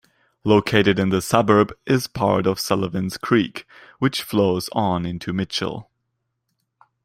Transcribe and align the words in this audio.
Located 0.43 0.97
in 0.97 1.09
the 1.09 1.21
suburb 1.21 1.71
is 1.85 2.07
part 2.07 2.47
of 2.47 2.59
Sullivans 2.59 3.17
Creek, 3.19 3.67
which 3.99 4.23
flows 4.23 4.67
on 4.71 5.05
into 5.05 5.31
Mitchell. 5.31 5.91